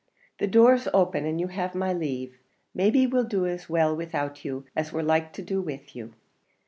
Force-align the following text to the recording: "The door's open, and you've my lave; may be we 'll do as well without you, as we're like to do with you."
"The 0.39 0.47
door's 0.47 0.87
open, 0.95 1.27
and 1.27 1.39
you've 1.39 1.75
my 1.75 1.93
lave; 1.93 2.35
may 2.73 2.89
be 2.89 3.05
we 3.05 3.19
'll 3.19 3.23
do 3.23 3.45
as 3.45 3.69
well 3.69 3.95
without 3.95 4.43
you, 4.43 4.65
as 4.75 4.91
we're 4.91 5.03
like 5.03 5.31
to 5.33 5.43
do 5.43 5.61
with 5.61 5.95
you." 5.95 6.13